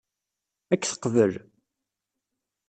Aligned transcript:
Ad 0.73 0.77
k-teqbel? 0.81 1.33